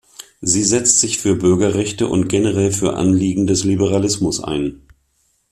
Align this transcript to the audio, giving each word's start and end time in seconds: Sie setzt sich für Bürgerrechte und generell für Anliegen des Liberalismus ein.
Sie 0.41 0.63
setzt 0.63 0.99
sich 0.99 1.19
für 1.19 1.35
Bürgerrechte 1.35 2.07
und 2.07 2.27
generell 2.27 2.71
für 2.71 2.95
Anliegen 2.95 3.45
des 3.45 3.65
Liberalismus 3.65 4.43
ein. 4.43 4.81